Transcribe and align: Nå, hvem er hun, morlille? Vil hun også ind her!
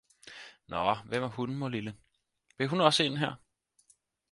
Nå, 0.67 0.95
hvem 1.05 1.23
er 1.23 1.27
hun, 1.27 1.55
morlille? 1.55 1.95
Vil 2.57 2.67
hun 2.67 2.81
også 2.81 3.03
ind 3.03 3.17
her! 3.17 3.35